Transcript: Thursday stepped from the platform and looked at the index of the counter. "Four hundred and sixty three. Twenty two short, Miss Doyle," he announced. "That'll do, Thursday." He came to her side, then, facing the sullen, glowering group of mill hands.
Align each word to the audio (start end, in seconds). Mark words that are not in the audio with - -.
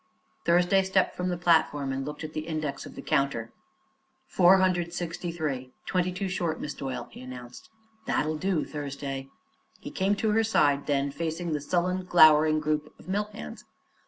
Thursday 0.45 0.81
stepped 0.81 1.15
from 1.15 1.29
the 1.29 1.37
platform 1.37 1.93
and 1.93 2.03
looked 2.05 2.23
at 2.23 2.33
the 2.33 2.47
index 2.47 2.87
of 2.87 2.95
the 2.95 3.03
counter. 3.03 3.51
"Four 4.25 4.57
hundred 4.57 4.85
and 4.85 4.93
sixty 4.95 5.31
three. 5.31 5.73
Twenty 5.85 6.11
two 6.11 6.27
short, 6.27 6.59
Miss 6.59 6.73
Doyle," 6.73 7.07
he 7.11 7.21
announced. 7.21 7.69
"That'll 8.07 8.39
do, 8.39 8.65
Thursday." 8.65 9.29
He 9.79 9.91
came 9.91 10.15
to 10.15 10.31
her 10.31 10.43
side, 10.43 10.87
then, 10.87 11.11
facing 11.11 11.53
the 11.53 11.61
sullen, 11.61 12.03
glowering 12.05 12.59
group 12.59 12.91
of 12.97 13.07
mill 13.07 13.25
hands. 13.31 13.63